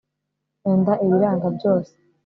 [0.61, 1.93] nkunda ibiranga byose